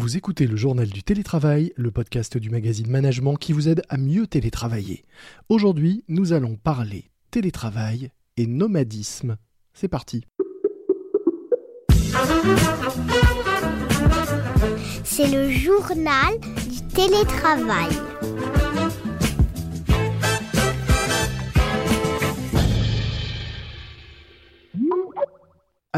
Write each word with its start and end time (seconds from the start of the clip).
Vous 0.00 0.16
écoutez 0.16 0.46
le 0.46 0.54
journal 0.54 0.86
du 0.86 1.02
télétravail, 1.02 1.72
le 1.74 1.90
podcast 1.90 2.38
du 2.38 2.50
magazine 2.50 2.88
Management 2.88 3.34
qui 3.34 3.52
vous 3.52 3.68
aide 3.68 3.82
à 3.88 3.96
mieux 3.96 4.28
télétravailler. 4.28 5.04
Aujourd'hui, 5.48 6.04
nous 6.06 6.32
allons 6.32 6.54
parler 6.54 7.10
télétravail 7.32 8.12
et 8.36 8.46
nomadisme. 8.46 9.38
C'est 9.74 9.88
parti. 9.88 10.24
C'est 15.02 15.26
le 15.32 15.50
journal 15.50 16.38
du 16.70 16.80
télétravail. 16.94 17.90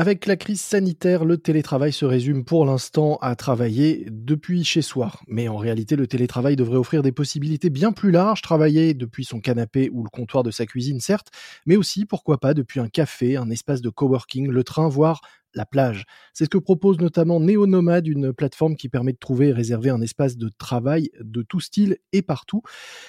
Avec 0.01 0.25
la 0.25 0.37
crise 0.37 0.63
sanitaire, 0.63 1.27
le 1.27 1.37
télétravail 1.37 1.93
se 1.93 2.07
résume 2.07 2.47
pour 2.47 2.65
l'instant 2.65 3.19
à 3.21 3.37
travailler 3.37 4.07
depuis 4.11 4.65
chez 4.65 4.81
soi. 4.81 5.13
Mais 5.29 5.47
en 5.47 5.59
réalité, 5.59 5.95
le 5.95 6.07
télétravail 6.07 6.57
devrait 6.57 6.79
offrir 6.79 7.03
des 7.03 7.13
possibilités 7.13 7.69
bien 7.69 7.93
plus 7.93 8.11
larges, 8.11 8.41
travailler 8.41 8.95
depuis 8.95 9.27
son 9.27 9.41
canapé 9.41 9.91
ou 9.93 10.03
le 10.03 10.09
comptoir 10.09 10.43
de 10.43 10.51
sa 10.51 10.65
cuisine, 10.65 11.01
certes, 11.01 11.29
mais 11.67 11.77
aussi, 11.77 12.07
pourquoi 12.07 12.39
pas, 12.39 12.55
depuis 12.55 12.81
un 12.81 12.89
café, 12.89 13.37
un 13.37 13.51
espace 13.51 13.83
de 13.83 13.91
coworking, 13.91 14.49
le 14.49 14.65
train, 14.65 14.89
voire 14.89 15.21
la 15.55 15.67
plage. 15.67 16.05
C'est 16.33 16.45
ce 16.45 16.51
que 16.51 16.59
propose 16.59 16.99
notamment 16.99 17.41
NeoNomad, 17.41 18.07
une 18.07 18.33
plateforme 18.33 18.77
qui 18.77 18.89
permet 18.89 19.13
de 19.13 19.19
trouver 19.19 19.49
et 19.49 19.53
réserver 19.53 19.91
un 19.91 20.01
espace 20.01 20.37
de 20.37 20.51
travail 20.59 21.11
de 21.21 21.43
tout 21.43 21.61
style 21.61 21.99
et 22.13 22.23
partout. 22.23 22.63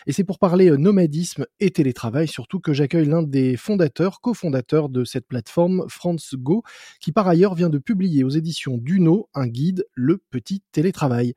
Et 0.07 0.11
c'est 0.11 0.23
pour 0.23 0.39
parler 0.39 0.69
euh, 0.69 0.77
nomadisme 0.77 1.45
et 1.59 1.71
télétravail 1.71 2.27
surtout 2.27 2.59
que 2.59 2.73
j'accueille 2.73 3.05
l'un 3.05 3.23
des 3.23 3.57
fondateurs, 3.57 4.21
cofondateurs 4.21 4.89
de 4.89 5.03
cette 5.03 5.27
plateforme, 5.27 5.85
Franz 5.87 6.35
Go, 6.35 6.63
qui 6.99 7.11
par 7.11 7.27
ailleurs 7.27 7.55
vient 7.55 7.69
de 7.69 7.77
publier 7.77 8.23
aux 8.23 8.29
éditions 8.29 8.77
Duno 8.77 9.29
un 9.33 9.47
guide, 9.47 9.85
Le 9.93 10.17
Petit 10.17 10.61
Télétravail. 10.71 11.33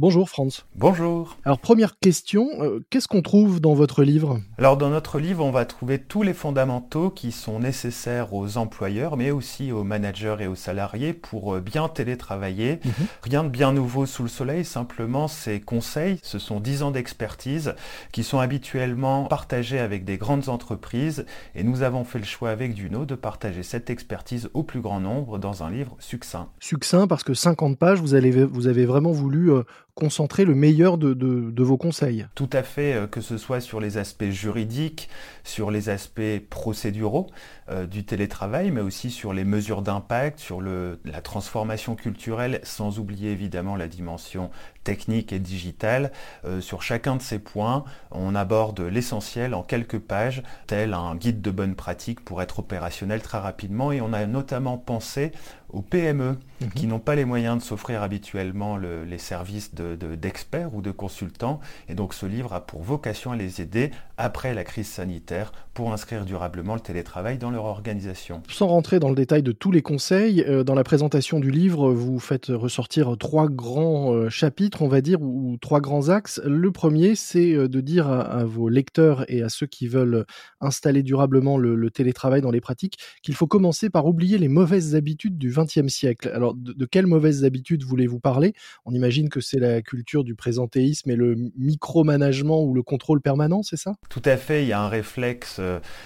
Bonjour 0.00 0.30
Franz. 0.30 0.62
Bonjour. 0.76 1.36
Alors 1.44 1.58
première 1.58 1.98
question, 1.98 2.46
euh, 2.60 2.78
qu'est-ce 2.88 3.08
qu'on 3.08 3.20
trouve 3.20 3.58
dans 3.58 3.74
votre 3.74 4.04
livre? 4.04 4.38
Alors 4.56 4.76
dans 4.76 4.90
notre 4.90 5.18
livre, 5.18 5.44
on 5.44 5.50
va 5.50 5.64
trouver 5.64 5.98
tous 5.98 6.22
les 6.22 6.34
fondamentaux 6.34 7.10
qui 7.10 7.32
sont 7.32 7.58
nécessaires 7.58 8.32
aux 8.32 8.58
employeurs, 8.58 9.16
mais 9.16 9.32
aussi 9.32 9.72
aux 9.72 9.82
managers 9.82 10.36
et 10.38 10.46
aux 10.46 10.54
salariés 10.54 11.14
pour 11.14 11.56
euh, 11.56 11.60
bien 11.60 11.88
télétravailler. 11.88 12.78
Mhm. 12.84 12.92
Rien 13.24 13.42
de 13.42 13.48
bien 13.48 13.72
nouveau 13.72 14.06
sous 14.06 14.22
le 14.22 14.28
soleil, 14.28 14.64
simplement 14.64 15.26
ces 15.26 15.60
conseils, 15.60 16.20
ce 16.22 16.38
sont 16.38 16.60
10 16.60 16.84
ans 16.84 16.90
d'expertise 16.92 17.74
qui 18.12 18.22
sont 18.22 18.38
habituellement 18.38 19.24
partagés 19.24 19.80
avec 19.80 20.04
des 20.04 20.16
grandes 20.16 20.48
entreprises 20.48 21.26
et 21.56 21.64
nous 21.64 21.82
avons 21.82 22.04
fait 22.04 22.20
le 22.20 22.24
choix 22.24 22.50
avec 22.50 22.72
Duno 22.72 23.04
de 23.04 23.16
partager 23.16 23.64
cette 23.64 23.90
expertise 23.90 24.48
au 24.54 24.62
plus 24.62 24.80
grand 24.80 25.00
nombre 25.00 25.38
dans 25.38 25.64
un 25.64 25.70
livre 25.70 25.96
succinct. 25.98 26.50
Succinct 26.60 27.08
parce 27.08 27.24
que 27.24 27.34
50 27.34 27.76
pages, 27.76 27.98
vous, 28.00 28.14
allez, 28.14 28.30
vous 28.30 28.68
avez 28.68 28.86
vraiment 28.86 29.10
voulu 29.10 29.50
euh, 29.50 29.64
concentrer 29.98 30.44
le 30.44 30.54
meilleur 30.54 30.96
de, 30.96 31.62
vos 31.62 31.76
conseils. 31.76 32.26
Tout 32.36 32.48
à 32.52 32.62
fait, 32.62 32.94
euh, 32.94 33.06
que 33.08 33.20
ce 33.20 33.36
soit 33.36 33.60
sur 33.60 33.80
les 33.80 33.98
aspects 33.98 34.30
juridiques, 34.30 35.08
sur 35.42 35.72
les 35.72 35.88
aspects 35.88 36.38
procéduraux 36.48 37.26
euh, 37.70 37.86
du 37.86 38.04
télétravail, 38.04 38.70
mais 38.70 38.80
aussi 38.80 39.10
sur 39.10 39.32
les 39.32 39.44
mesures 39.44 39.82
d'impact, 39.82 40.38
sur 40.38 40.60
le, 40.60 41.00
la 41.04 41.20
transformation 41.20 41.96
culturelle, 41.96 42.60
sans 42.62 42.98
oublier 42.98 43.30
évidemment 43.30 43.76
la 43.76 43.88
dimension 43.88 44.50
technique 44.84 45.34
et 45.34 45.38
digitale. 45.38 46.10
Euh, 46.46 46.62
sur 46.62 46.82
chacun 46.82 47.16
de 47.16 47.22
ces 47.22 47.38
points, 47.38 47.84
on 48.10 48.34
aborde 48.34 48.80
l'essentiel 48.80 49.54
en 49.54 49.62
quelques 49.62 49.98
pages, 49.98 50.42
tel 50.66 50.94
un 50.94 51.14
guide 51.14 51.42
de 51.42 51.50
bonne 51.50 51.74
pratique 51.74 52.24
pour 52.24 52.40
être 52.40 52.60
opérationnel 52.60 53.20
très 53.20 53.38
rapidement. 53.38 53.92
Et 53.92 54.00
on 54.00 54.14
a 54.14 54.24
notamment 54.24 54.78
pensé 54.78 55.32
aux 55.70 55.82
PME 55.82 56.38
mhm. 56.60 56.70
qui 56.70 56.86
n'ont 56.86 56.98
pas 56.98 57.14
les 57.14 57.24
moyens 57.24 57.58
de 57.58 57.62
s'offrir 57.62 58.02
habituellement 58.02 58.78
les 58.78 59.18
services 59.18 59.74
d'experts 59.74 60.74
ou 60.74 60.80
de 60.80 60.90
consultants. 60.90 61.60
Et 61.88 61.94
donc 61.94 62.14
ce 62.14 62.26
livre 62.26 62.54
a 62.54 62.64
pour 62.64 62.82
vocation 62.82 63.32
à 63.32 63.36
les 63.36 63.60
aider 63.60 63.90
après 64.16 64.54
la 64.54 64.64
crise 64.64 64.88
sanitaire 64.88 65.52
pour 65.74 65.92
inscrire 65.92 66.24
durablement 66.24 66.74
le 66.74 66.80
télétravail 66.80 67.38
dans 67.38 67.50
leur 67.50 67.57
organisation. 67.64 68.42
Sans 68.50 68.66
rentrer 68.66 68.98
dans 68.98 69.08
le 69.08 69.14
détail 69.14 69.42
de 69.42 69.52
tous 69.52 69.70
les 69.70 69.82
conseils, 69.82 70.42
euh, 70.46 70.64
dans 70.64 70.74
la 70.74 70.84
présentation 70.84 71.40
du 71.40 71.50
livre, 71.50 71.92
vous 71.92 72.18
faites 72.18 72.46
ressortir 72.46 73.16
trois 73.18 73.48
grands 73.48 74.14
euh, 74.14 74.28
chapitres 74.28 74.82
on 74.82 74.88
va 74.88 75.00
dire, 75.00 75.20
ou, 75.22 75.56
trois 75.60 75.80
grands 75.80 76.08
axes. 76.08 76.40
Le 76.44 76.70
premier, 76.70 77.14
c'est 77.14 77.54
euh, 77.54 77.68
de 77.68 77.80
dire 77.80 78.08
à, 78.08 78.44
vos 78.44 78.68
lecteurs 78.68 79.24
et 79.30 79.42
à 79.42 79.48
ceux 79.48 79.66
qui 79.66 79.88
veulent 79.88 80.24
installer 80.60 81.02
durablement 81.02 81.58
le, 81.58 81.88
télétravail 81.90 82.42
dans 82.42 82.50
les 82.50 82.60
pratiques 82.60 82.98
qu'il 83.22 83.34
faut 83.34 83.46
commencer 83.46 83.88
par 83.88 84.06
oublier 84.06 84.36
les 84.36 84.48
mauvaises 84.48 84.94
habitudes 84.94 85.38
du 85.38 85.50
XXe 85.50 85.88
siècle. 85.88 86.30
Alors, 86.34 86.54
de, 86.54 86.84
quelles 86.84 87.06
mauvaises 87.06 87.44
habitudes 87.44 87.82
voulez-vous 87.82 88.20
parler? 88.20 88.52
On 88.84 88.92
imagine 88.92 89.28
que 89.30 89.40
c'est 89.40 89.58
la 89.58 89.80
culture 89.80 90.22
du 90.22 90.34
présentéisme 90.34 91.10
et 91.10 91.16
le 91.16 91.34
micromanagement 91.56 92.62
ou 92.62 92.74
le 92.74 92.82
contrôle 92.82 93.20
permanent, 93.20 93.62
c'est 93.62 93.76
ça? 93.76 93.94
Tout 94.10 94.22
à 94.24 94.36
fait. 94.36 94.64
Il 94.64 94.68
y 94.68 94.72
a 94.72 94.80
un 94.80 94.88
réflexe 94.88 95.60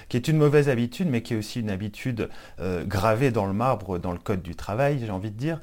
qui 0.08 0.16
est 0.16 0.28
une 0.28 0.36
mauvaise 0.36 0.68
habitude, 0.68 1.08
mais 1.10 1.22
qui 1.22 1.34
est 1.34 1.41
aussi 1.42 1.60
une 1.60 1.70
habitude 1.70 2.28
euh, 2.60 2.84
gravée 2.84 3.30
dans 3.30 3.46
le 3.46 3.52
marbre, 3.52 3.98
dans 3.98 4.12
le 4.12 4.18
code 4.18 4.42
du 4.42 4.54
travail, 4.54 4.98
j'ai 5.04 5.10
envie 5.10 5.30
de 5.30 5.36
dire, 5.36 5.60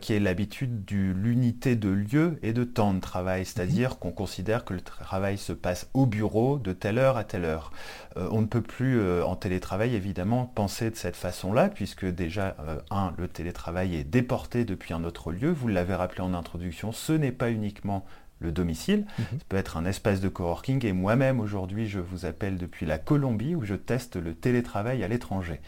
qui 0.00 0.12
est 0.12 0.20
l'habitude 0.20 0.84
de 0.84 1.12
l'unité 1.12 1.76
de 1.76 1.88
lieu 1.88 2.38
et 2.42 2.52
de 2.52 2.64
temps 2.64 2.94
de 2.94 3.00
travail, 3.00 3.44
c'est-à-dire 3.44 3.90
mhm. 3.90 3.96
qu'on 3.96 4.12
considère 4.12 4.64
que 4.64 4.74
le 4.74 4.80
travail 4.80 5.38
se 5.38 5.52
passe 5.52 5.88
au 5.94 6.06
bureau 6.06 6.58
de 6.58 6.72
telle 6.72 6.98
heure 6.98 7.16
à 7.16 7.24
telle 7.24 7.44
heure. 7.44 7.72
Euh, 8.18 8.28
on 8.30 8.40
ne 8.40 8.46
peut 8.46 8.62
plus 8.62 8.98
euh, 8.98 9.24
en 9.24 9.36
télétravail 9.36 9.94
évidemment 9.94 10.46
penser 10.46 10.90
de 10.90 10.96
cette 10.96 11.16
façon-là, 11.16 11.68
puisque 11.68 12.06
déjà, 12.06 12.56
euh, 12.60 12.78
un, 12.90 13.12
le 13.18 13.28
télétravail 13.28 13.96
est 13.96 14.04
déporté 14.04 14.64
depuis 14.64 14.94
un 14.94 15.04
autre 15.04 15.32
lieu, 15.32 15.50
vous 15.50 15.68
l'avez 15.68 15.94
rappelé 15.94 16.22
en 16.22 16.34
introduction, 16.34 16.92
ce 16.92 17.12
n'est 17.12 17.32
pas 17.32 17.50
uniquement 17.50 18.04
le 18.40 18.52
domicile. 18.52 19.06
Mhm. 19.18 19.24
Ça 19.38 19.44
peut 19.48 19.56
être 19.56 19.76
un 19.76 19.84
espace 19.84 20.20
de 20.20 20.28
coworking 20.28 20.84
et 20.86 20.92
moi-même 20.92 21.40
aujourd'hui 21.40 21.88
je 21.88 22.00
vous 22.00 22.26
appelle 22.26 22.56
depuis 22.56 22.86
la 22.86 22.98
Colombie 22.98 23.54
où 23.54 23.64
je 23.64 23.74
teste 23.74 24.16
le 24.16 24.34
télétravail 24.34 25.02
à 25.02 25.08
l'étranger. 25.08 25.60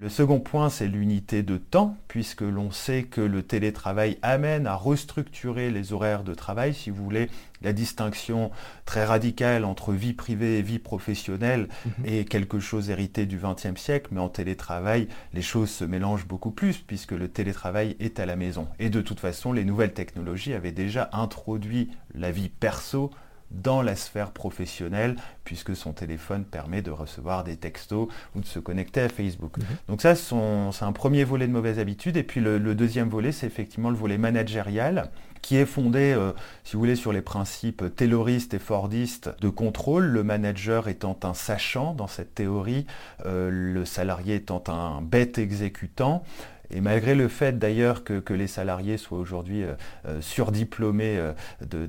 Le 0.00 0.08
second 0.08 0.40
point 0.40 0.70
c'est 0.70 0.88
l'unité 0.88 1.42
de 1.42 1.56
temps 1.56 1.96
puisque 2.08 2.42
l'on 2.42 2.70
sait 2.70 3.04
que 3.04 3.20
le 3.20 3.42
télétravail 3.42 4.18
amène 4.22 4.66
à 4.66 4.74
restructurer 4.74 5.70
les 5.70 5.92
horaires 5.92 6.24
de 6.24 6.34
travail 6.34 6.74
si 6.74 6.90
vous 6.90 7.02
voulez 7.02 7.28
la 7.62 7.72
distinction 7.72 8.50
très 8.84 9.04
radicale 9.04 9.64
entre 9.64 9.92
vie 9.92 10.12
privée 10.12 10.58
et 10.58 10.62
vie 10.62 10.78
professionnelle 10.78 11.68
mhm. 11.84 12.06
est 12.06 12.28
quelque 12.28 12.60
chose 12.60 12.90
hérité 12.90 13.26
du 13.26 13.38
XXe 13.38 13.80
siècle, 13.80 14.08
mais 14.12 14.20
en 14.20 14.28
télétravail, 14.28 15.08
les 15.34 15.42
choses 15.42 15.70
se 15.70 15.84
mélangent 15.84 16.26
beaucoup 16.26 16.50
plus 16.50 16.78
puisque 16.78 17.12
le 17.12 17.28
télétravail 17.28 17.96
est 18.00 18.20
à 18.20 18.26
la 18.26 18.36
maison. 18.36 18.68
Et 18.78 18.90
de 18.90 19.00
toute 19.00 19.20
façon, 19.20 19.52
les 19.52 19.64
nouvelles 19.64 19.94
technologies 19.94 20.54
avaient 20.54 20.72
déjà 20.72 21.10
introduit 21.12 21.90
la 22.14 22.30
vie 22.30 22.48
perso 22.48 23.10
dans 23.50 23.82
la 23.82 23.96
sphère 23.96 24.30
professionnelle, 24.30 25.16
puisque 25.44 25.74
son 25.74 25.92
téléphone 25.92 26.44
permet 26.44 26.82
de 26.82 26.90
recevoir 26.90 27.44
des 27.44 27.56
textos 27.56 28.08
ou 28.34 28.40
de 28.40 28.46
se 28.46 28.58
connecter 28.58 29.00
à 29.00 29.08
Facebook. 29.08 29.58
Mhm. 29.58 29.64
Donc 29.88 30.02
ça, 30.02 30.14
c'est 30.14 30.84
un 30.84 30.92
premier 30.92 31.24
volet 31.24 31.46
de 31.46 31.52
mauvaise 31.52 31.78
habitude. 31.78 32.16
Et 32.16 32.22
puis 32.22 32.40
le, 32.40 32.58
deuxième 32.74 33.08
volet, 33.08 33.32
c'est 33.32 33.46
effectivement 33.46 33.90
le 33.90 33.96
volet 33.96 34.18
managérial, 34.18 35.10
qui 35.42 35.56
est 35.56 35.66
fondé, 35.66 36.14
euh, 36.16 36.32
si 36.64 36.74
vous 36.74 36.80
voulez, 36.80 36.96
sur 36.96 37.12
les 37.12 37.22
principes 37.22 37.84
tayloristes 37.94 38.54
et 38.54 38.58
fordistes 38.58 39.30
de 39.40 39.48
contrôle, 39.48 40.06
le 40.06 40.22
manager 40.22 40.88
étant 40.88 41.18
un 41.22 41.34
sachant 41.34 41.94
dans 41.94 42.06
cette 42.06 42.34
théorie, 42.34 42.86
euh, 43.26 43.50
le 43.50 43.84
salarié 43.84 44.36
étant 44.36 44.62
un 44.68 45.00
bête 45.02 45.38
exécutant, 45.38 46.22
et 46.72 46.80
malgré 46.80 47.14
le 47.14 47.28
fait 47.28 47.58
d'ailleurs 47.58 48.04
que, 48.04 48.32
les 48.32 48.46
salariés 48.46 48.96
soient 48.96 49.18
aujourd'hui 49.18 49.64
euh, 49.64 49.74
euh, 50.06 50.20
surdiplômés 50.20 51.16
euh, 51.18 51.32
de, 51.62 51.88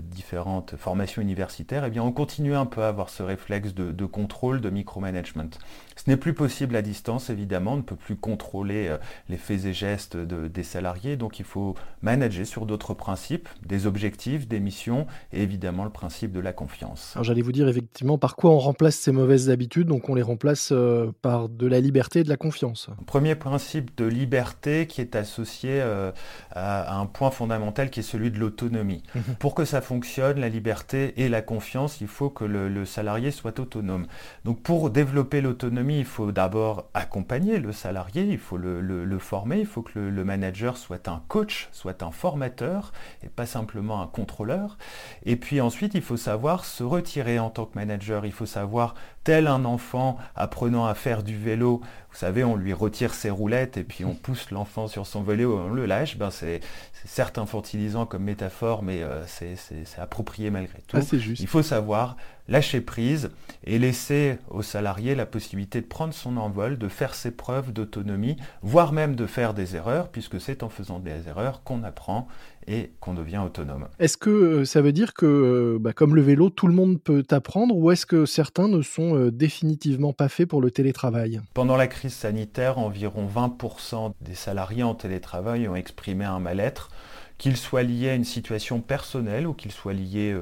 différentes 0.00 0.76
formations 0.76 1.20
universitaires, 1.20 1.84
eh 1.84 1.90
bien 1.90 2.02
on 2.02 2.12
continue 2.12 2.54
un 2.54 2.66
peu 2.66 2.82
à 2.82 2.88
avoir 2.88 3.10
ce 3.10 3.22
réflexe 3.22 3.74
de, 3.74 3.92
de 3.92 4.04
contrôle, 4.06 4.60
de 4.60 4.70
micromanagement. 4.70 5.50
Ce 5.96 6.08
n'est 6.08 6.16
plus 6.16 6.34
possible 6.34 6.76
à 6.76 6.82
distance, 6.82 7.30
évidemment, 7.30 7.74
on 7.74 7.76
ne 7.76 7.82
peut 7.82 7.96
plus 7.96 8.16
contrôler 8.16 8.96
les 9.28 9.36
faits 9.36 9.64
et 9.64 9.72
gestes 9.72 10.16
des 10.16 10.62
salariés, 10.62 11.16
donc 11.16 11.38
il 11.38 11.44
faut 11.44 11.74
manager 12.00 12.46
sur 12.46 12.66
d'autres 12.66 12.94
principes, 12.94 13.48
des 13.66 13.86
objectifs, 13.86 14.48
des 14.48 14.60
missions, 14.60 15.06
et 15.32 15.42
évidemment 15.42 15.84
le 15.84 15.90
principe 15.90 16.32
de 16.32 16.40
la 16.40 16.52
confiance. 16.52 17.12
Alors 17.14 17.24
j'allais 17.24 17.42
vous 17.42 17.52
dire 17.52 17.68
effectivement 17.68 18.18
par 18.18 18.36
quoi 18.36 18.50
on 18.50 18.58
remplace 18.58 18.96
ces 18.96 19.12
mauvaises 19.12 19.50
habitudes, 19.50 19.88
donc 19.88 20.08
on 20.08 20.14
les 20.14 20.22
remplace 20.22 20.72
par 21.20 21.48
de 21.48 21.66
la 21.66 21.80
liberté 21.80 22.20
et 22.20 22.24
de 22.24 22.28
la 22.28 22.36
confiance. 22.36 22.88
Premier 23.06 23.34
principe 23.34 23.96
de 23.96 24.04
liberté 24.04 24.86
qui 24.86 25.00
est 25.00 25.16
associé 25.16 25.80
euh, 25.80 26.12
à, 26.50 26.98
un 26.98 27.06
point 27.06 27.30
fondamental 27.30 27.90
qui 27.90 28.00
est 28.00 28.04
celui 28.04 28.30
de 28.30 28.38
l'autonomie. 28.38 29.02
Mhm. 29.14 29.36
Pour 29.38 29.54
que 29.54 29.64
ça 29.64 29.80
fonctionne, 29.82 30.40
la 30.40 30.48
liberté 30.48 31.12
et 31.22 31.28
la 31.28 31.42
confiance, 31.42 32.00
il 32.00 32.06
faut 32.06 32.30
que 32.30 32.44
le, 32.44 32.84
salarié 32.86 33.30
soit 33.30 33.60
autonome. 33.60 34.06
Donc 34.44 34.62
pour 34.62 34.90
développer 34.90 35.40
l'autonomie, 35.40 35.81
il 35.90 36.04
faut 36.04 36.32
d'abord 36.32 36.86
accompagner 36.94 37.58
le 37.58 37.72
salarié, 37.72 38.24
il 38.24 38.38
faut 38.38 38.56
le, 38.56 39.18
former, 39.18 39.60
il 39.60 39.66
faut 39.66 39.82
que 39.82 39.98
le, 39.98 40.24
manager 40.24 40.76
soit 40.76 41.08
un 41.08 41.22
coach, 41.28 41.68
soit 41.72 42.02
un 42.02 42.10
formateur 42.10 42.92
et 43.22 43.28
pas 43.28 43.46
simplement 43.46 44.02
un 44.02 44.06
contrôleur. 44.06 44.78
Et 45.24 45.36
puis 45.36 45.60
ensuite, 45.60 45.94
il 45.94 46.02
faut 46.02 46.16
savoir 46.16 46.64
se 46.64 46.82
retirer 46.82 47.38
en 47.38 47.50
tant 47.50 47.66
que 47.66 47.74
manager, 47.74 48.26
il 48.26 48.32
faut 48.32 48.46
savoir 48.46 48.94
tel 49.24 49.46
un 49.46 49.64
enfant 49.64 50.18
apprenant 50.34 50.86
à 50.86 50.94
faire 50.94 51.22
du 51.22 51.36
vélo, 51.36 51.80
vous 52.10 52.18
savez, 52.18 52.44
on 52.44 52.56
lui 52.56 52.72
retire 52.72 53.14
ses 53.14 53.30
roulettes 53.30 53.76
et 53.76 53.84
puis 53.84 54.04
on 54.04 54.14
pousse 54.22 54.50
l'enfant 54.50 54.88
sur 54.88 55.06
son 55.06 55.22
vélo, 55.22 55.58
on 55.58 55.72
le 55.72 55.86
lâche, 55.86 56.16
ben 56.16 56.30
c'est 56.30 56.60
certes 57.04 57.38
infantilisant 57.38 58.06
comme 58.06 58.24
métaphore, 58.24 58.82
mais 58.82 59.02
euh, 59.02 59.24
c'est 59.26 59.56
approprié 59.98 60.50
malgré 60.50 60.80
tout. 60.86 60.96
Ah, 60.96 61.16
Il 61.38 61.46
faut 61.46 61.62
savoir 61.62 62.16
lâcher 62.52 62.82
prise 62.82 63.30
et 63.64 63.78
laisser 63.78 64.36
aux 64.50 64.62
salariés 64.62 65.14
la 65.14 65.24
possibilité 65.24 65.80
de 65.80 65.86
prendre 65.86 66.12
son 66.12 66.36
envol, 66.36 66.76
de 66.76 66.88
faire 66.88 67.14
ses 67.14 67.30
preuves 67.30 67.72
d'autonomie, 67.72 68.36
voire 68.60 68.92
même 68.92 69.16
de 69.16 69.26
faire 69.26 69.54
des 69.54 69.74
erreurs, 69.74 70.08
puisque 70.08 70.38
c'est 70.38 70.62
en 70.62 70.68
faisant 70.68 70.98
des 70.98 71.28
erreurs 71.28 71.62
qu'on 71.64 71.82
apprend 71.82 72.28
et 72.66 72.92
qu'on 73.00 73.14
devient 73.14 73.38
autonome. 73.38 73.88
Est-ce 73.98 74.16
que 74.16 74.30
euh, 74.30 74.64
ça 74.64 74.82
veut 74.82 74.92
dire 74.92 75.14
que, 75.14 75.26
euh, 75.26 75.78
bah, 75.80 75.92
comme 75.92 76.14
le 76.14 76.22
vélo, 76.22 76.50
tout 76.50 76.66
le 76.66 76.74
monde 76.74 77.00
peut 77.02 77.24
apprendre 77.30 77.74
ou 77.74 77.90
est-ce 77.90 78.06
que 78.06 78.26
certains 78.26 78.68
ne 78.68 78.82
sont 78.82 79.16
euh, 79.16 79.32
définitivement 79.32 80.12
pas 80.12 80.28
faits 80.28 80.48
pour 80.48 80.60
le 80.60 80.70
télétravail? 80.70 81.40
Pendant 81.54 81.76
la 81.76 81.86
crise 81.86 82.12
sanitaire, 82.12 82.78
environ 82.78 83.26
20% 83.26 84.12
des 84.20 84.34
salariés 84.34 84.82
en 84.82 84.94
télétravail 84.94 85.66
ont 85.68 85.74
exprimé 85.74 86.24
un 86.24 86.38
mal-être 86.38 86.90
qu'il 87.38 87.56
soit 87.56 87.82
lié 87.82 88.10
à 88.10 88.14
une 88.14 88.24
situation 88.24 88.80
personnelle 88.80 89.46
ou 89.46 89.54
qu'il 89.54 89.72
soit 89.72 89.92
lié 89.92 90.36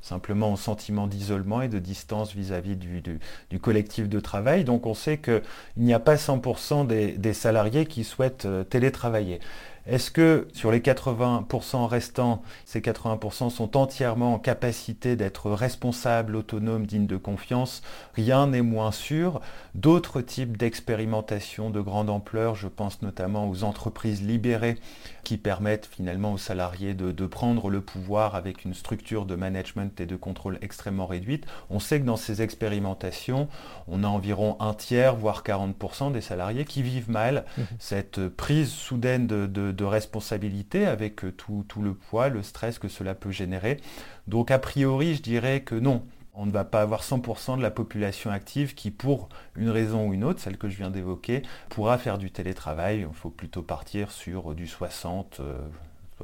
simplement 0.00 0.52
au 0.52 0.56
sentiment 0.56 1.06
d'isolement 1.06 1.62
et 1.62 1.68
de 1.68 1.78
distance 1.78 2.34
vis-à-vis 2.34 2.76
du, 2.76 3.58
collectif 3.60 4.08
de 4.08 4.20
travail. 4.20 4.64
Donc 4.64 4.86
on 4.86 4.94
sait 4.94 5.18
qu'il 5.18 5.42
n'y 5.76 5.94
a 5.94 6.00
pas 6.00 6.16
100% 6.16 6.86
des, 6.86 7.32
salariés 7.32 7.86
qui 7.86 8.04
souhaitent 8.04 8.46
télétravailler. 8.68 9.40
Est-ce 9.86 10.10
que 10.10 10.48
sur 10.52 10.70
les 10.70 10.80
80% 10.80 11.86
restants, 11.86 12.42
ces 12.64 12.80
80% 12.80 13.50
sont 13.50 13.76
entièrement 13.76 14.34
en 14.34 14.38
capacité 14.38 15.16
d'être 15.16 15.50
responsables, 15.50 16.36
autonomes, 16.36 16.86
dignes 16.86 17.06
de 17.06 17.16
confiance? 17.16 17.82
Rien 18.14 18.46
n'est 18.46 18.62
moins 18.62 18.92
sûr. 18.92 19.40
D'autres 19.74 20.20
types 20.20 20.56
d'expérimentation 20.56 21.70
de 21.70 21.80
grande 21.80 22.10
ampleur, 22.10 22.54
je 22.54 22.68
pense 22.68 23.02
notamment 23.02 23.48
aux 23.48 23.64
entreprises 23.64 24.22
libérées 24.22 24.76
qui 25.24 25.36
permettent 25.36 25.86
finalement 25.86 26.32
aux 26.32 26.38
salariés 26.38 26.94
de, 26.94 27.26
prendre 27.26 27.70
le 27.70 27.80
pouvoir 27.80 28.34
avec 28.34 28.64
une 28.64 28.74
structure 28.74 29.24
de 29.24 29.36
management 29.36 30.00
et 30.00 30.06
de 30.06 30.16
contrôle 30.16 30.58
extrêmement 30.60 31.06
réduite. 31.06 31.46
On 31.70 31.78
sait 31.78 32.00
que 32.00 32.04
dans 32.04 32.16
ces 32.16 32.42
expérimentations, 32.42 33.48
on 33.88 34.04
a 34.04 34.08
environ 34.08 34.56
un 34.60 34.74
tiers, 34.74 35.14
voire 35.14 35.42
40% 35.44 36.12
des 36.12 36.20
salariés 36.20 36.64
qui 36.64 36.82
vivent 36.82 37.10
mal 37.10 37.44
mmh. 37.56 37.62
cette 37.78 38.28
prise 38.28 38.70
soudaine 38.70 39.26
de 39.26 39.46
de 39.46 39.71
responsabilité 39.80 40.86
avec 40.86 41.24
euh, 41.24 41.32
tout, 41.32 41.64
tout, 41.68 41.82
le 41.82 41.94
poids, 41.94 42.28
le 42.28 42.42
stress 42.42 42.78
que 42.78 42.88
cela 42.88 43.14
peut 43.14 43.30
générer. 43.30 43.80
Donc 44.26 44.50
a 44.50 44.58
priori, 44.58 45.14
je 45.14 45.22
dirais 45.22 45.62
que 45.62 45.74
non. 45.74 46.02
On 46.34 46.46
ne 46.46 46.50
va 46.50 46.64
pas 46.64 46.80
avoir 46.80 47.02
100% 47.02 47.58
de 47.58 47.62
la 47.62 47.70
population 47.70 48.30
active 48.30 48.74
qui, 48.74 48.90
pour 48.90 49.28
une 49.54 49.68
raison 49.68 50.08
ou 50.08 50.14
une 50.14 50.24
autre, 50.24 50.40
celle 50.40 50.56
que 50.56 50.68
je 50.68 50.78
viens 50.78 50.90
d'évoquer, 50.90 51.42
pourra 51.68 51.98
faire 51.98 52.16
du 52.16 52.30
télétravail. 52.30 53.00
Il 53.00 53.14
faut 53.14 53.28
plutôt 53.28 53.62
partir 53.62 54.10
sur 54.10 54.54
du 54.54 54.66
60, 54.66 55.42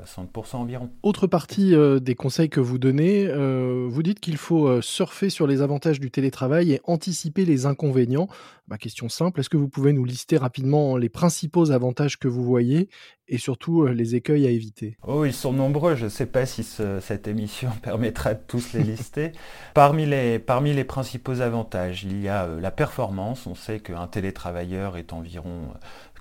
60% 0.05 0.56
environ. 0.56 0.91
Autre 1.03 1.27
partie 1.27 1.75
euh, 1.75 2.00
des 2.00 2.15
conseils 2.15 2.49
que 2.49 2.61
vous 2.61 2.79
donnez, 2.79 3.27
euh, 3.27 3.87
vous 3.89 4.03
dites 4.03 4.21
qu'il 4.21 4.37
faut 4.37 4.67
euh, 4.67 4.81
surfer 4.81 5.31
sur 5.31 5.47
les 5.47 5.62
avantages 5.62 6.00
du 6.00 6.11
télétravail 6.11 6.73
et 6.73 6.81
anticiper 6.85 7.45
les 7.45 7.67
inconvénients. 7.67 8.29
Ma 8.69 8.77
question 8.77 9.09
simple, 9.09 9.41
est-ce 9.41 9.49
que 9.49 9.56
vous 9.56 9.69
pouvez 9.69 9.93
nous 9.95 10.05
lister 10.05 10.37
rapidement 10.37 10.99
les 10.99 11.09
principaux 11.09 11.71
avantages 11.71 12.19
que 12.19 12.29
vous 12.29 12.45
voyez 12.45 12.91
et 13.27 13.39
surtout 13.39 13.87
les 13.87 14.15
écueils 14.15 14.47
à 14.47 14.50
éviter? 14.50 14.99
Oh, 15.06 15.25
ils 15.25 15.33
sont 15.33 15.55
nombreux. 15.55 15.95
Je 15.95 16.05
ne 16.05 16.11
sais 16.11 16.27
pas 16.27 16.45
si 16.45 16.62
cette 16.62 17.29
émission 17.29 17.71
permettra 17.83 18.35
de 18.35 18.41
tous 18.47 18.75
les 18.75 18.83
lister. 18.83 19.33
parmi, 19.73 20.05
les, 20.05 20.39
parmi 20.39 20.75
les 20.75 20.85
principaux 20.85 21.41
avantages, 21.41 22.05
il 22.05 22.21
y 22.21 22.29
a 22.29 22.47
la 22.47 22.71
performance. 22.71 23.47
On 23.47 23.55
sait 23.55 23.81
qu'un 23.81 24.06
télétravailleur 24.06 24.99
est 24.99 25.15
environ 25.15 25.73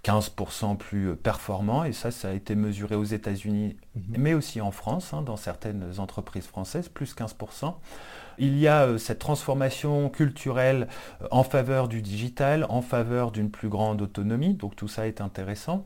15% 0.07 0.77
plus 0.77 1.15
performant, 1.17 1.83
et 1.83 1.91
ça, 1.91 2.11
ça 2.11 2.29
a 2.29 2.31
été 2.31 2.55
mesuré 2.55 2.95
aux 2.95 3.03
États-Unis, 3.03 3.75
mhm. 3.95 4.03
mais 4.17 4.33
aussi 4.33 4.61
en 4.61 4.71
France, 4.71 5.13
hein, 5.13 5.21
dans 5.21 5.35
certaines 5.35 5.99
entreprises 5.99 6.47
françaises, 6.47 6.87
plus 6.87 7.13
15%. 7.13 7.73
Il 8.39 8.57
y 8.57 8.67
a 8.67 8.83
euh, 8.83 8.97
cette 8.97 9.19
transformation 9.19 10.09
culturelle 10.09 10.87
euh, 11.21 11.27
en 11.31 11.43
faveur 11.43 11.87
du 11.89 12.01
digital, 12.01 12.65
en 12.69 12.81
faveur 12.81 13.31
d'une 13.31 13.49
plus 13.49 13.67
grande 13.67 14.01
autonomie, 14.01 14.53
donc 14.53 14.75
tout 14.75 14.87
ça 14.87 15.07
est 15.07 15.19
intéressant. 15.19 15.85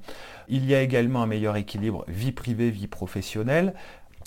Il 0.49 0.65
y 0.65 0.75
a 0.75 0.81
également 0.81 1.23
un 1.23 1.27
meilleur 1.27 1.55
équilibre 1.55 2.05
vie 2.07 2.33
privée, 2.33 2.69
vie 2.69 2.87
professionnelle. 2.87 3.73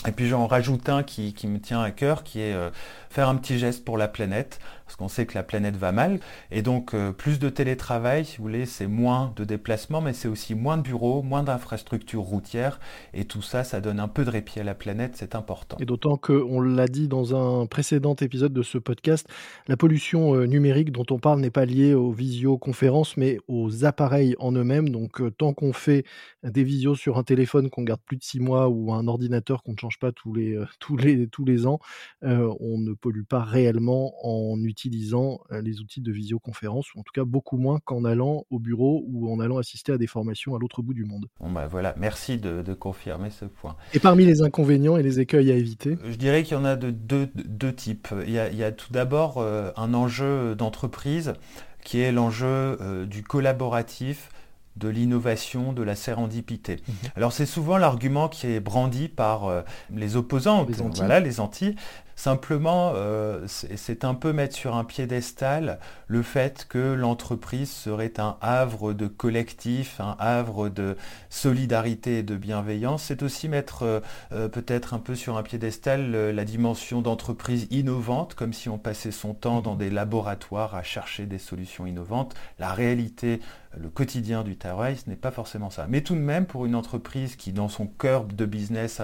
Et 0.07 0.13
puis 0.13 0.27
j'en 0.29 0.47
rajoute 0.47 0.89
un 0.91 1.03
qui, 1.03 1.35
me 1.47 1.59
tient 1.59 1.81
à 1.81 1.91
cœur, 1.91 2.25
qui 2.25 2.41
est 2.41 2.53
euh, 2.53 2.71
faire 3.09 3.29
un 3.29 3.37
petit 3.37 3.59
geste 3.59 3.85
pour 3.85 3.97
la 3.97 4.07
planète, 4.07 4.59
parce 4.85 4.97
qu'on 4.97 5.09
sait 5.09 5.25
que 5.25 5.35
la 5.35 5.43
planète 5.43 5.77
va 5.77 5.93
mal. 5.93 6.21
Et 6.51 6.61
donc 6.61 6.93
euh, 6.95 7.11
plus 7.11 7.39
de 7.39 7.49
télétravail, 7.49 8.27
si 8.27 8.37
vous 8.37 8.45
voulez, 8.45 8.67
c'est 8.67 8.87
moins 8.87 9.33
de 9.37 9.45
déplacements, 9.45 10.03
mais 10.03 10.13
c'est 10.13 10.29
aussi 10.29 10.55
moins 10.55 10.77
de 10.77 10.83
bureaux, 10.83 11.23
moins 11.23 11.43
d'infrastructures 11.43 12.21
routières. 12.23 12.81
Et 13.15 13.25
tout 13.25 13.41
ça, 13.41 13.65
ça 13.65 13.81
donne 13.81 13.99
un 13.99 14.09
peu 14.09 14.27
de 14.27 14.31
répit 14.31 14.61
à 14.61 14.65
la 14.65 14.75
planète, 14.75 15.13
c'est 15.15 15.35
important. 15.35 15.79
Et 15.81 15.87
d'autant 15.87 16.19
qu'on 16.19 16.61
l'a 16.61 16.87
dit 16.87 17.09
dans 17.09 17.35
un 17.35 17.65
précédent 17.67 18.15
épisode 18.17 18.53
de 18.53 18.63
ce 18.63 18.77
podcast, 18.77 19.27
la 19.69 19.79
pollution 19.79 20.35
euh, 20.35 20.45
numérique 20.45 20.93
dont 20.93 21.07
on 21.11 21.19
parle 21.19 21.41
n'est 21.41 21.51
pas 21.51 21.65
liée 21.65 21.95
aux 21.95 22.13
visioconférences, 22.13 23.17
mais 23.17 23.39
aux 23.49 23.87
appareils 23.87 24.37
en 24.39 24.53
eux-mêmes. 24.53 24.91
Donc 24.91 25.23
tant 25.39 25.55
qu'on 25.55 25.73
fait 25.73 26.05
des 26.43 26.63
visios 26.63 26.95
sur 26.95 27.17
un 27.17 27.23
téléphone 27.23 27.71
qu'on 27.71 27.85
garde 27.85 28.03
plus 28.05 28.19
de 28.19 28.23
six 28.23 28.39
mois 28.39 28.69
ou 28.69 28.93
un 28.93 29.09
ordinateur 29.09 29.63
qu'on 29.63 29.73
ne 29.73 29.79
change 29.79 29.94
pas 29.99 30.13
tous 30.13 30.35
les, 30.35 30.55
euh, 30.55 30.67
tous 30.79 30.97
les, 30.97 31.29
tous 31.29 31.45
les 31.45 31.67
ans, 31.67 31.79
euh, 32.23 32.53
on 32.61 32.79
ne 32.79 32.93
pollue 32.93 33.23
pas 33.23 33.43
réellement 33.43 34.15
en 34.23 34.63
utilisant 34.63 35.41
euh, 35.53 35.61
les 35.61 35.81
outils 35.81 36.01
de 36.01 36.13
visioconférence, 36.13 36.95
ou 36.95 37.01
en 37.01 37.03
tout 37.03 37.13
cas 37.13 37.25
beaucoup 37.25 37.57
moins 37.57 37.79
qu'en 37.85 38.05
allant 38.05 38.45
au 38.51 38.59
bureau 38.59 39.05
ou 39.07 39.33
en 39.33 39.41
allant 39.41 39.59
assister 39.59 39.93
à 39.93 39.99
des 39.99 40.07
formations 40.07 40.55
à 40.55 40.59
l'autre 40.59 40.83
bout 40.83 40.95
du 40.95 41.05
monde. 41.05 41.27
Bon 41.41 41.51
bah 41.51 41.67
voilà, 41.67 41.95
merci 41.99 42.39
de, 42.39 42.63
confirmer 42.75 43.31
ce 43.31 43.45
point. 43.45 43.77
Et 43.95 44.01
parmi 44.01 44.25
les 44.27 44.43
inconvénients 44.43 44.97
et 44.97 45.03
les 45.03 45.21
écueils 45.21 45.53
à 45.53 45.55
éviter? 45.55 45.97
Je 46.05 46.17
dirais 46.17 46.43
qu'il 46.43 46.57
y 46.57 46.61
en 46.61 46.65
a 46.65 46.75
de 46.75 46.91
deux, 46.91 47.73
types. 47.73 48.09
Il 48.27 48.33
y 48.33 48.39
a, 48.39 48.51
il 48.51 48.57
y 48.57 48.65
a 48.65 48.73
tout 48.73 48.93
d'abord 48.93 49.41
un 49.41 49.95
enjeu 49.95 50.57
d'entreprise 50.57 51.35
qui 51.85 52.01
est 52.01 52.11
l'enjeu 52.11 53.07
du 53.07 53.23
collaboratif 53.23 54.31
de 54.77 54.89
l'innovation, 54.89 55.73
de 55.73 55.83
la 55.83 55.95
sérendipité. 55.95 56.77
Mhm. 56.87 56.95
Alors 57.17 57.33
c'est 57.33 57.47
souvent 57.47 57.79
l'argument 57.79 58.29
qui 58.29 58.47
est 58.49 58.61
brandi 58.61 59.09
par 59.09 59.45
euh, 59.45 59.63
les 59.95 60.17
opposants, 60.17 60.67
les 60.69 60.83
anti. 60.83 60.99
voilà, 60.99 61.21
les 61.21 61.41
anti, 61.41 61.77
Simplement, 62.17 62.93
euh, 62.95 63.45
c'est 63.47 64.05
un 64.05 64.15
peu 64.15 64.33
mettre 64.33 64.55
sur 64.55 64.77
un 64.77 64.85
piédestal 64.85 65.81
le 66.07 66.23
fait 66.23 66.67
que 66.69 66.93
l'entreprise 66.93 67.71
serait 67.71 68.21
un 68.21 68.37
havre 68.41 68.93
de 68.93 69.09
collectif, 69.09 70.01
un 70.01 70.17
havre 70.21 70.69
de 70.69 70.97
solidarité 71.29 72.19
et 72.19 72.23
de 72.23 72.37
bienveillance. 72.37 73.05
C'est 73.05 73.23
aussi 73.23 73.49
mettre 73.49 73.83
euh, 73.83 74.01
euh, 74.33 74.49
peut-être 74.49 74.95
un 74.95 75.01
peu 75.01 75.17
sur 75.17 75.37
un 75.37 75.43
piédestal 75.43 76.13
la 76.13 76.45
dimension 76.45 77.03
d'entreprise 77.03 77.67
innovante, 77.71 78.35
comme 78.35 78.53
si 78.53 78.69
on 78.69 78.79
passait 78.79 79.11
son 79.11 79.35
temps 79.35 79.61
dans 79.61 79.75
des 79.75 79.91
laboratoires 79.91 80.75
à 80.77 80.83
chercher 80.83 81.27
des 81.27 81.39
solutions 81.39 81.85
innovantes. 81.85 82.35
La 82.61 82.73
réalité, 82.73 83.41
le 83.77 83.89
quotidien 83.89 84.45
du 84.45 84.57
travail, 84.57 84.97
ce 84.97 85.11
n'est 85.11 85.17
pas 85.17 85.33
forcément 85.33 85.71
ça. 85.71 85.87
Mais 85.89 86.03
tout 86.03 86.15
de 86.15 86.21
même, 86.21 86.47
pour 86.47 86.65
une 86.65 86.77
entreprise 86.77 87.35
qui, 87.35 87.53
dans 87.53 87.69
son 87.69 87.87
cœur 87.87 88.25
de 88.25 88.47
business, 88.47 89.03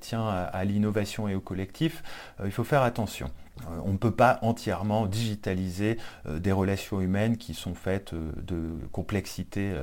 tient 0.00 0.26
à 0.26 0.64
l'innovation 0.64 1.28
et 1.28 1.34
au 1.36 1.40
collectif, 1.40 2.02
il 2.44 2.52
faut 2.52 2.64
faire 2.64 2.82
attention. 2.82 3.30
Euh, 3.62 3.80
on 3.84 3.92
ne 3.92 3.98
peut 3.98 4.10
pas 4.10 4.38
entièrement 4.42 5.06
digitaliser 5.06 5.98
euh, 6.26 6.38
des 6.38 6.52
relations 6.52 7.00
humaines 7.00 7.36
qui 7.36 7.54
sont 7.54 7.74
faites 7.74 8.14
de 8.14 8.70
complexité 8.92 9.74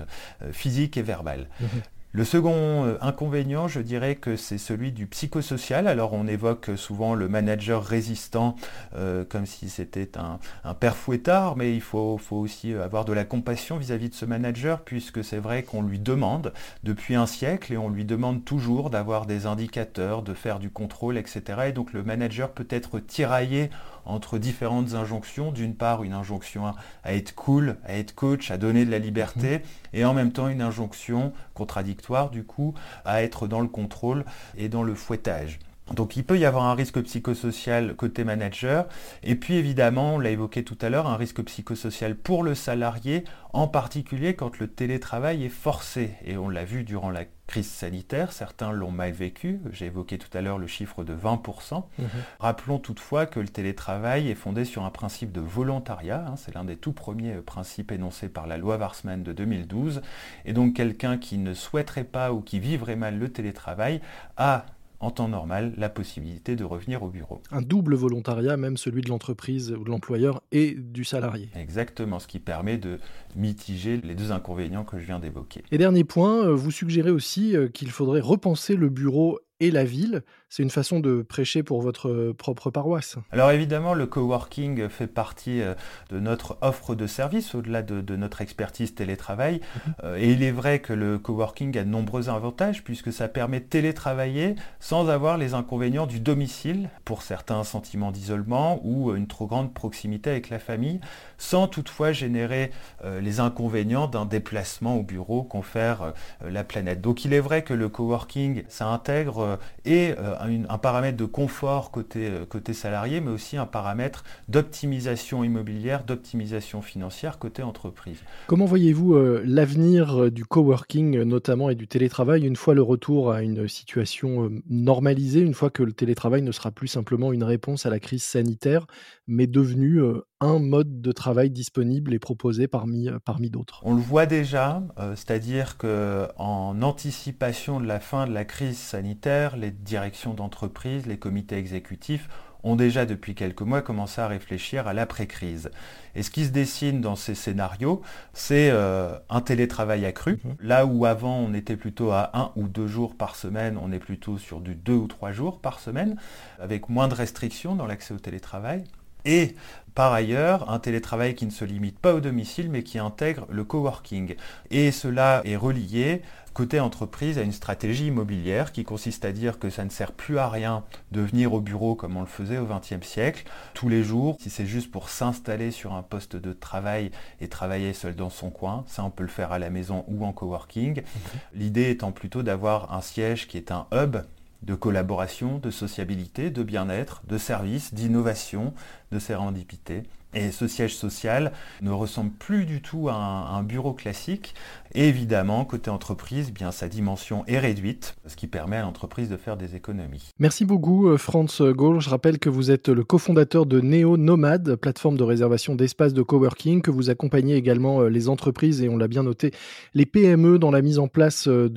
physique 0.52 0.98
et 0.98 1.02
verbale. 1.02 1.48
Mhm. 1.60 1.82
Le 2.18 2.26
second 2.26 2.84
euh, 2.84 2.98
inconvénient, 3.00 3.68
je 3.68 3.80
dirais 3.80 4.16
que 4.16 4.38
c'est 4.38 4.58
celui 4.58 4.92
du 4.92 5.06
psychosocial. 5.06 5.88
Alors 5.88 6.14
on 6.14 6.26
évoque 6.26 6.72
souvent 6.76 7.14
le 7.14 7.30
manager 7.30 7.84
résistant 7.84 8.56
euh, 8.96 9.24
comme 9.24 9.46
si 9.46 9.70
c'était 9.70 10.10
un, 10.18 10.40
père 10.74 10.96
fouettard, 10.96 11.56
mais 11.58 11.76
il 11.76 11.82
faut, 11.82 12.20
aussi 12.32 12.74
avoir 12.74 13.06
de 13.06 13.14
la 13.14 13.24
compassion 13.24 13.78
vis-à-vis 13.78 14.10
de 14.10 14.16
ce 14.16 14.26
manager, 14.26 14.82
puisque 14.82 15.24
c'est 15.24 15.38
vrai 15.38 15.62
qu'on 15.62 15.84
lui 15.84 16.00
demande 16.00 16.54
depuis 16.84 17.14
un 17.14 17.28
siècle 17.28 17.72
et 17.72 17.78
on 17.78 17.88
lui 17.88 18.04
demande 18.04 18.44
toujours 18.44 18.90
d'avoir 18.90 19.28
des 19.28 19.46
indicateurs, 19.46 20.24
de 20.24 20.34
faire 20.34 20.58
du 20.58 20.72
contrôle, 20.72 21.20
etc. 21.20 21.66
Et 21.68 21.72
donc 21.72 21.94
le 21.94 22.02
manager 22.02 22.50
peut 22.50 22.68
être 22.72 22.98
tiraillé 22.98 23.70
entre 24.08 24.40
différentes 24.40 24.94
injonctions. 24.94 25.52
D'une 25.52 25.76
part, 25.76 26.04
une 26.04 26.14
injonction 26.14 26.74
à, 27.04 27.14
être 27.14 27.36
cool, 27.36 27.78
à 27.86 27.96
être 27.98 28.16
coach, 28.16 28.50
à 28.50 28.58
donner 28.58 28.86
de 28.86 28.92
la 28.92 29.00
liberté, 29.00 29.60
mmh. 29.60 29.62
et 29.94 30.06
en 30.06 30.14
même 30.14 30.32
temps 30.32 30.48
une 30.48 30.62
injonction 30.62 31.34
contradictoire, 31.54 32.30
du 32.30 32.44
coup, 32.44 32.74
à 33.06 33.22
être 33.22 33.48
dans 33.48 33.62
le 33.62 33.68
contrôle 33.68 34.26
et 34.58 34.70
dans 34.70 34.84
le 34.84 34.96
fouettage. 34.96 35.60
Donc 35.94 36.18
il 36.18 36.24
peut 36.26 36.38
y 36.38 36.46
avoir 36.46 36.66
un 36.66 36.76
risque 36.76 37.02
psychosocial 37.02 37.96
côté 37.96 38.24
manager, 38.24 38.88
et 39.24 39.36
puis 39.36 39.56
évidemment, 39.56 40.16
on 40.16 40.20
l'a 40.20 40.32
évoqué 40.32 40.64
tout 40.64 40.78
à 40.82 40.90
l'heure, 40.90 41.08
un 41.08 41.16
risque 41.16 41.42
psychosocial 41.44 42.16
pour 42.16 42.44
le 42.44 42.56
salarié, 42.56 43.24
en 43.54 43.68
particulier 43.68 44.36
quand 44.36 44.60
le 44.60 44.68
télétravail 44.68 45.46
est 45.46 45.50
forcé. 45.50 46.12
Et 46.26 46.38
on 46.38 46.50
l'a 46.50 46.66
vu 46.66 46.84
durant 46.84 47.10
la 47.10 47.24
crise 47.48 47.70
sanitaire, 47.70 48.34
certains 48.34 48.72
l'ont 48.72 48.92
mal 48.92 49.12
vécu, 49.12 49.62
j'ai 49.72 49.86
évoqué 49.86 50.18
tout 50.18 50.36
à 50.38 50.42
l'heure 50.42 50.58
le 50.58 50.68
chiffre 50.68 51.04
de 51.04 51.16
20%. 51.16 51.86
Mhm. 51.98 52.08
Rappelons 52.40 52.78
toutefois 52.78 53.26
que 53.26 53.40
le 53.40 53.48
télétravail 53.48 54.30
est 54.30 54.36
fondé 54.36 54.66
sur 54.66 54.84
un 54.84 54.90
principe 54.90 55.32
de 55.32 55.42
volontariat, 55.42 56.26
hein. 56.28 56.36
c'est 56.36 56.54
l'un 56.54 56.66
des 56.66 56.76
tout 56.76 56.92
premiers 56.92 57.36
principes 57.36 57.92
énoncés 57.92 58.30
par 58.30 58.48
la 58.48 58.58
loi 58.58 58.78
Warsmann 58.78 59.24
de 59.24 59.32
2012, 59.32 60.02
et 60.46 60.54
donc 60.54 60.76
quelqu'un 60.76 61.18
qui 61.18 61.38
ne 61.38 61.54
souhaiterait 61.54 62.04
pas 62.04 62.34
ou 62.34 62.42
qui 62.42 62.60
vivrait 62.60 62.98
mal 62.98 63.18
le 63.18 63.30
télétravail 63.32 64.02
a 64.36 64.66
en 65.00 65.12
temps 65.12 65.28
normal 65.28 65.74
la 65.78 65.90
possibilité 65.90 66.56
de 66.56 66.64
revenir 66.64 67.04
au 67.04 67.10
bureau. 67.10 67.42
Un 67.52 67.62
double 67.62 67.96
volontariat, 67.96 68.58
même 68.58 68.78
celui 68.78 69.02
de 69.02 69.10
l'entreprise 69.10 69.72
ou 69.72 69.84
de 69.84 69.90
l'employeur 69.90 70.42
et 70.52 70.74
du 70.74 71.04
salarié. 71.04 71.50
Exactement, 71.56 72.20
ce 72.20 72.28
qui 72.28 72.40
permet 72.40 72.78
de 72.78 73.00
mitiger 73.36 73.98
les 73.98 74.16
deux 74.16 74.32
inconvénients 74.32 74.84
que 74.84 74.98
je 75.00 75.06
viens 75.06 75.20
d'évoquer. 75.20 75.64
Et 75.72 75.78
dernier 75.78 76.04
point, 76.04 76.46
euh, 76.46 76.56
vous 76.56 76.72
suggérez 76.72 77.12
aussi 77.12 77.56
euh, 77.56 77.68
qu'il 77.68 77.92
faudrait 77.92 78.22
repenser 78.22 78.76
le 78.76 78.90
bureau 78.90 79.40
et 79.60 79.72
la 79.72 79.84
ville. 79.84 80.24
C'est 80.50 80.64
une 80.64 80.70
façon 80.70 81.00
de 81.02 81.24
prêcher 81.24 81.62
pour 81.62 81.82
votre 81.82 82.32
propre 82.38 82.70
paroisse. 82.70 83.18
Alors 83.32 83.52
évidemment, 83.52 83.94
le 83.94 84.06
coworking 84.06 84.88
fait 84.88 85.08
partie 85.08 85.62
euh, 85.62 85.74
de 86.10 86.20
notre 86.20 86.58
offre 86.62 86.96
de 86.96 87.06
service 87.06 87.54
au-delà 87.54 87.82
de, 87.82 88.16
notre 88.16 88.42
expertise 88.42 88.96
télétravail. 88.96 89.56
Mhm. 89.60 89.94
Euh, 90.04 90.18
et 90.18 90.32
il 90.32 90.44
est 90.44 90.52
vrai 90.52 90.80
que 90.80 90.94
le 90.94 91.20
coworking 91.20 91.78
a 91.78 91.84
de 91.84 91.90
nombreux 91.90 92.30
avantages 92.30 92.84
puisque 92.84 93.12
ça 93.12 93.28
permet 93.28 93.60
de 93.60 93.66
télétravailler 93.66 94.56
sans 94.80 95.10
avoir 95.10 95.38
les 95.38 95.54
inconvénients 95.54 96.08
du 96.08 96.20
domicile, 96.20 96.90
pour 97.04 97.22
certains 97.22 97.64
sentiments 97.64 98.12
d'isolement 98.12 98.80
ou 98.84 99.14
une 99.16 99.28
trop 99.28 99.48
grande 99.48 99.74
proximité 99.74 100.30
avec 100.30 100.50
la 100.50 100.60
famille, 100.60 101.02
sans 101.38 101.68
toutefois 101.68 102.14
générer 102.14 102.72
euh, 103.04 103.20
les 103.20 103.40
inconvénients 103.42 104.08
d'un 104.08 104.26
déplacement 104.26 104.96
au 104.98 105.04
bureau 105.04 105.44
confère 105.44 106.14
la 106.42 106.64
planète. 106.64 107.02
Donc 107.02 107.26
il 107.26 107.34
est 107.34 107.40
vrai 107.40 107.64
que 107.64 107.74
le 107.74 107.90
coworking, 107.90 108.64
ça 108.70 108.88
intègre 108.88 109.47
euh, 109.48 109.58
et 109.86 110.14
euh, 110.18 110.36
un, 110.70 110.78
paramètre 110.78 111.18
de 111.18 111.26
confort 111.26 111.92
côté, 111.92 112.28
euh, 112.28 112.46
côté 112.46 112.74
salarié, 112.74 113.22
mais 113.22 113.32
aussi 113.32 113.58
un 113.58 113.66
paramètre 113.66 114.24
d'optimisation 114.48 115.44
immobilière, 115.44 116.04
d'optimisation 116.04 116.82
financière 116.82 117.40
côté 117.40 117.64
entreprise. 117.64 118.20
Comment 118.48 118.66
voyez-vous 118.66 119.16
l'avenir 119.44 120.32
du 120.32 120.46
coworking 120.46 121.22
notamment 121.24 121.70
et 121.70 121.76
du 121.76 121.88
télétravail 121.88 122.46
une 122.46 122.56
fois 122.56 122.74
le 122.74 122.82
retour 122.82 123.32
à 123.32 123.42
une 123.42 123.68
situation 123.68 124.50
normalisée, 124.70 125.40
une 125.40 125.54
fois 125.54 125.70
que 125.70 125.84
le 125.84 125.94
télétravail 125.94 126.42
ne 126.42 126.52
sera 126.52 126.72
plus 126.72 126.88
simplement 126.88 127.34
une 127.34 127.44
réponse 127.44 127.86
à 127.86 127.90
la 127.90 128.00
crise 128.00 128.24
sanitaire, 128.24 128.88
mais 129.28 129.48
devenu 129.48 130.02
un 130.40 130.60
mode 130.60 131.02
de 131.02 131.12
travail 131.12 131.50
disponible 131.50 132.14
et 132.14 132.20
proposé 132.20 132.68
parmi, 132.68 133.10
parmi 133.26 133.50
d'autres 133.50 133.82
On 133.84 133.96
le 133.96 134.02
voit 134.02 134.26
déjà, 134.26 134.84
c'est-à-dire 135.16 135.78
qu'en 135.78 136.82
anticipation 136.82 137.80
de 137.80 137.88
la 137.88 138.00
fin 138.00 138.28
de 138.28 138.34
la 138.34 138.46
crise 138.46 138.78
sanitaire, 138.78 139.58
les 139.58 139.72
directions 139.72 140.34
d'entreprise, 140.34 141.06
les 141.06 141.18
comités 141.18 141.58
exécutifs 141.58 142.30
ont 142.64 142.76
déjà 142.76 143.06
depuis 143.06 143.36
quelques 143.36 143.62
mois 143.62 143.82
commencé 143.82 144.22
à 144.22 144.28
réfléchir 144.28 144.88
à 144.88 144.94
l'après-crise. 144.94 145.72
Et 146.16 146.24
ce 146.24 146.32
qui 146.32 146.46
se 146.46 146.52
dessine 146.52 147.02
dans 147.02 147.16
ces 147.16 147.36
scénarios, 147.36 148.02
c'est 148.34 148.70
euh, 148.72 149.18
un 149.30 149.42
télétravail 149.42 150.06
accru. 150.06 150.40
Mhm. 150.44 150.56
Là 150.62 150.86
où 150.86 151.06
avant 151.06 151.38
on 151.38 151.54
était 151.54 151.78
plutôt 151.78 152.12
à 152.12 152.32
un 152.34 152.52
ou 152.56 152.68
deux 152.68 152.88
jours 152.88 153.16
par 153.16 153.36
semaine, 153.36 153.78
on 153.82 153.92
est 153.92 154.00
plutôt 154.00 154.38
sur 154.38 154.60
du 154.60 154.76
deux 154.76 154.96
ou 154.96 155.08
trois 155.08 155.32
jours 155.32 155.60
par 155.60 155.80
semaine, 155.80 156.18
avec 156.60 156.90
moins 156.90 157.08
de 157.08 157.14
restrictions 157.14 157.76
dans 157.76 157.86
l'accès 157.86 158.14
au 158.14 158.20
télétravail. 158.20 158.84
Et 159.26 159.56
par 159.98 160.14
ailleurs, 160.14 160.70
un 160.70 160.78
télétravail 160.78 161.34
qui 161.34 161.48
ne 161.48 161.52
se 161.52 161.66
limite 161.66 161.98
pas 161.98 162.14
au 162.14 162.20
domicile, 162.20 162.70
mais 162.70 162.84
qui 162.84 163.00
intègre 163.00 163.48
le 163.50 163.64
coworking. 163.64 164.36
Et 164.70 164.92
cela 164.92 165.42
est 165.44 165.56
relié 165.56 166.22
côté 166.58 166.80
entreprise 166.80 167.38
à 167.38 167.44
une 167.44 167.52
stratégie 167.52 168.08
immobilière 168.08 168.72
qui 168.72 168.84
consiste 168.84 169.26
à 169.26 169.32
dire 169.32 169.60
que 169.60 169.70
ça 169.70 169.86
ne 169.86 169.92
sert 169.92 170.12
plus 170.12 170.40
à 170.40 170.50
rien 170.50 170.84
de 171.12 171.22
venir 171.22 171.54
au 171.54 171.62
bureau 171.62 171.94
comme 171.94 172.18
on 172.18 172.22
le 172.22 172.26
faisait 172.28 172.58
au 172.58 172.66
XXe 172.66 173.06
siècle, 173.06 173.44
tous 173.76 173.90
les 173.90 174.04
jours, 174.04 174.38
si 174.40 174.50
c'est 174.50 174.66
juste 174.66 174.90
pour 174.90 175.10
s'installer 175.10 175.70
sur 175.70 175.94
un 175.94 176.02
poste 176.02 176.36
de 176.36 176.54
travail 176.54 177.12
et 177.42 177.48
travailler 177.48 177.94
seul 177.94 178.16
dans 178.16 178.32
son 178.32 178.50
coin, 178.50 178.84
ça 178.88 179.04
on 179.04 179.12
peut 179.12 179.22
le 179.22 179.30
faire 179.30 179.52
à 179.52 179.60
la 179.60 179.70
maison 179.70 180.04
ou 180.08 180.26
en 180.26 180.32
coworking. 180.32 181.02
Mhm. 181.02 181.40
L'idée 181.54 181.92
étant 181.92 182.12
plutôt 182.12 182.42
d'avoir 182.42 182.92
un 182.92 183.02
siège 183.02 183.48
qui 183.48 183.58
est 183.58 183.72
un 183.72 183.86
hub 183.92 184.18
de 184.62 184.76
collaboration, 184.76 185.60
de 185.60 185.72
sociabilité, 185.72 186.50
de 186.50 186.64
bien-être, 186.64 187.22
de 187.28 187.38
service, 187.38 187.94
d'innovation, 187.94 188.74
de 189.12 189.20
sérendipité. 189.20 190.04
Et 190.38 190.52
ce 190.52 190.68
siège 190.68 190.96
social 190.96 191.52
ne 191.82 191.90
ressemble 191.90 192.30
plus 192.30 192.66
du 192.66 192.84
tout 192.84 193.10
à 193.10 193.16
un, 193.16 193.64
bureau 193.64 193.94
classique. 193.94 194.54
Et 194.94 195.08
évidemment, 195.10 195.66
côté 195.66 195.90
entreprise, 195.90 196.54
bien 196.54 196.72
sa 196.72 196.88
dimension 196.88 197.44
est 197.48 197.58
réduite, 197.58 198.16
ce 198.28 198.36
qui 198.36 198.46
permet 198.46 198.78
à 198.78 198.84
l'entreprise 198.84 199.30
de 199.30 199.36
faire 199.36 199.58
des 199.58 199.76
économies. 199.76 200.32
Merci 200.38 200.64
beaucoup, 200.64 201.10
euh, 201.10 201.18
Franz 201.18 201.64
Gaulle. 201.74 202.00
Je 202.02 202.10
rappelle 202.10 202.38
que 202.38 202.50
vous 202.50 202.70
êtes 202.70 202.88
le 202.88 203.04
cofondateur 203.04 203.66
de 203.66 203.82
Neo 203.82 204.16
Nomad, 204.16 204.76
plateforme 204.76 205.18
de 205.18 205.24
réservation 205.24 205.74
d'espaces 205.74 206.14
de 206.14 206.22
coworking, 206.22 206.84
que 206.84 206.92
vous 206.92 207.10
accompagnez 207.10 207.56
également 207.56 208.02
euh, 208.02 208.08
les 208.08 208.30
entreprises 208.30 208.84
et 208.84 208.90
on 208.90 208.98
l'a 208.98 209.08
bien 209.08 209.24
noté, 209.24 209.52
les 209.96 210.06
PME 210.06 210.60
dans 210.60 210.72
la 210.72 210.84
mise 210.84 211.00
en 211.00 211.08
place 211.08 211.48
euh, 211.48 211.68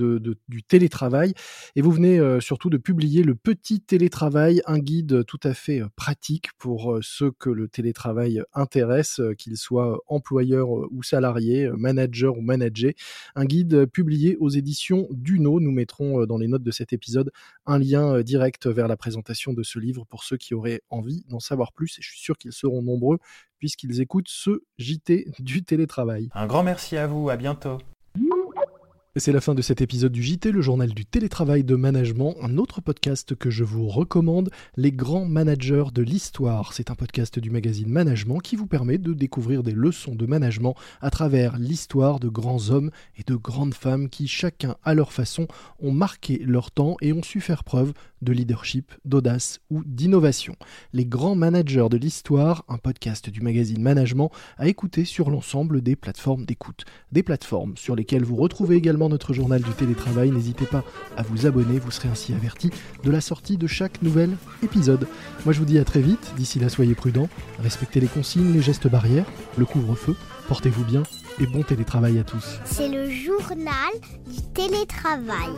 du 0.48 0.62
télétravail. 0.62 1.32
Et 1.76 1.82
vous 1.82 1.92
venez 1.92 2.20
surtout 2.40 2.68
de 2.68 2.76
publier 2.76 3.22
le 3.22 3.34
petit 3.34 3.80
télétravail, 3.80 4.60
un 4.66 4.78
guide 4.78 5.24
tout 5.24 5.40
à 5.44 5.54
fait 5.54 5.80
pratique 5.96 6.50
pour 6.58 6.98
ceux 7.00 7.30
que 7.30 7.48
le 7.48 7.68
télétravail 7.68 8.42
intéresse, 8.54 9.20
qu'ils 9.38 9.56
soient 9.56 10.00
employeurs 10.06 10.70
ou 10.70 11.02
salariés, 11.02 11.70
managers 11.76 12.26
ou 12.26 12.40
managers 12.40 12.94
un 13.34 13.44
guide 13.44 13.86
publié 13.86 14.36
aux 14.38 14.48
éditions 14.48 15.08
Duno. 15.10 15.60
Nous 15.60 15.72
mettrons 15.72 16.22
euh, 16.22 16.26
dans 16.26 16.38
les 16.38 16.48
notes 16.48 16.62
de 16.62 16.70
cet 16.70 16.92
épisode 16.92 17.30
un 17.66 17.78
lien 17.78 18.16
euh, 18.16 18.22
direct 18.22 18.66
vers 18.66 18.88
la 18.88 18.96
présentation 18.96 19.52
de 19.52 19.62
ce 19.62 19.78
livre 19.78 20.04
pour 20.08 20.24
ceux 20.24 20.36
qui 20.36 20.54
auraient 20.54 20.82
envie 20.90 21.24
d'en 21.28 21.40
savoir 21.40 21.72
plus. 21.72 21.96
Je 22.00 22.08
suis 22.08 22.20
sûr 22.20 22.36
qu'ils 22.36 22.52
seront 22.52 22.82
nombreux 22.82 23.18
puisqu'ils 23.58 24.00
écoutent 24.00 24.28
ce 24.28 24.62
JT 24.78 25.28
du 25.38 25.62
télétravail. 25.62 26.28
Un 26.34 26.46
grand 26.46 26.62
merci 26.62 26.96
à 26.96 27.06
vous, 27.06 27.28
à 27.28 27.36
bientôt. 27.36 27.78
C'est 29.16 29.32
la 29.32 29.40
fin 29.40 29.56
de 29.56 29.60
cet 29.60 29.80
épisode 29.80 30.12
du 30.12 30.22
JT, 30.22 30.52
le 30.52 30.62
journal 30.62 30.90
du 30.90 31.04
télétravail 31.04 31.64
de 31.64 31.74
management, 31.74 32.36
un 32.42 32.58
autre 32.58 32.80
podcast 32.80 33.34
que 33.34 33.50
je 33.50 33.64
vous 33.64 33.88
recommande, 33.88 34.50
Les 34.76 34.92
grands 34.92 35.24
managers 35.24 35.86
de 35.92 36.00
l'histoire. 36.00 36.72
C'est 36.74 36.92
un 36.92 36.94
podcast 36.94 37.40
du 37.40 37.50
magazine 37.50 37.88
Management 37.88 38.38
qui 38.38 38.54
vous 38.54 38.68
permet 38.68 38.98
de 38.98 39.12
découvrir 39.12 39.64
des 39.64 39.72
leçons 39.72 40.14
de 40.14 40.26
management 40.26 40.76
à 41.00 41.10
travers 41.10 41.58
l'histoire 41.58 42.20
de 42.20 42.28
grands 42.28 42.70
hommes 42.70 42.92
et 43.18 43.24
de 43.26 43.34
grandes 43.34 43.74
femmes 43.74 44.08
qui, 44.08 44.28
chacun 44.28 44.76
à 44.84 44.94
leur 44.94 45.12
façon, 45.12 45.48
ont 45.80 45.90
marqué 45.90 46.38
leur 46.46 46.70
temps 46.70 46.96
et 47.00 47.12
ont 47.12 47.24
su 47.24 47.40
faire 47.40 47.64
preuve 47.64 47.92
de 48.22 48.32
leadership, 48.32 48.92
d'audace 49.04 49.60
ou 49.70 49.82
d'innovation. 49.84 50.54
Les 50.92 51.06
grands 51.06 51.34
managers 51.34 51.88
de 51.90 51.96
l'histoire, 51.96 52.64
un 52.68 52.78
podcast 52.78 53.28
du 53.28 53.40
magazine 53.40 53.82
Management 53.82 54.30
à 54.56 54.68
écouter 54.68 55.04
sur 55.04 55.30
l'ensemble 55.30 55.80
des 55.80 55.96
plateformes 55.96 56.44
d'écoute. 56.44 56.84
Des 57.10 57.24
plateformes 57.24 57.76
sur 57.76 57.96
lesquelles 57.96 58.24
vous 58.24 58.36
retrouvez 58.36 58.76
également 58.76 58.99
notre 59.08 59.32
journal 59.32 59.62
du 59.62 59.70
télétravail. 59.70 60.30
N'hésitez 60.30 60.66
pas 60.66 60.84
à 61.16 61.22
vous 61.22 61.46
abonner, 61.46 61.78
vous 61.78 61.90
serez 61.90 62.08
ainsi 62.08 62.34
averti 62.34 62.70
de 63.02 63.10
la 63.10 63.20
sortie 63.20 63.56
de 63.56 63.66
chaque 63.66 64.02
nouvel 64.02 64.30
épisode. 64.62 65.06
Moi 65.44 65.52
je 65.52 65.58
vous 65.58 65.64
dis 65.64 65.78
à 65.78 65.84
très 65.84 66.00
vite, 66.00 66.32
d'ici 66.36 66.58
là 66.58 66.68
soyez 66.68 66.94
prudents, 66.94 67.28
respectez 67.60 68.00
les 68.00 68.08
consignes, 68.08 68.52
les 68.52 68.62
gestes 68.62 68.88
barrières, 68.88 69.26
le 69.56 69.64
couvre-feu, 69.64 70.16
portez-vous 70.48 70.84
bien 70.84 71.02
et 71.40 71.46
bon 71.46 71.62
télétravail 71.62 72.18
à 72.18 72.24
tous. 72.24 72.58
C'est 72.64 72.88
le 72.88 73.08
journal 73.10 73.92
du 74.26 74.42
télétravail. 74.52 75.50